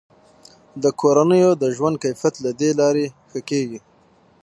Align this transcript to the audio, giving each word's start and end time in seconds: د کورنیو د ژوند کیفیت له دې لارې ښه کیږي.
د 0.83 0.85
کورنیو 0.99 1.51
د 1.61 1.63
ژوند 1.75 1.95
کیفیت 2.03 2.35
له 2.45 2.51
دې 2.59 2.69
لارې 2.79 3.05
ښه 3.29 3.39
کیږي. 3.49 3.79